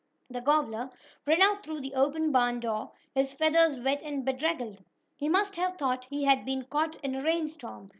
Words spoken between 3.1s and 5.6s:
his feathers wet and bedraggled. He must